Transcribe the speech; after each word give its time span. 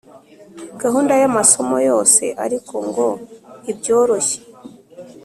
Gahunda 0.81 1.11
y 1.21 1.25
amasomo 1.29 1.75
yose 1.89 2.23
ariko 2.45 2.73
ngo 2.87 3.07
ntibyoroshye 3.61 4.39